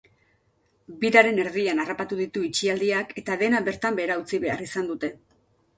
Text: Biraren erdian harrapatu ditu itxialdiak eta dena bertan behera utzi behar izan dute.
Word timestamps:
Biraren 1.03 1.37
erdian 1.43 1.83
harrapatu 1.83 2.19
ditu 2.23 2.45
itxialdiak 2.49 3.15
eta 3.23 3.39
dena 3.45 3.61
bertan 3.71 4.01
behera 4.03 4.21
utzi 4.25 4.43
behar 4.49 4.67
izan 4.71 4.93
dute. 4.95 5.15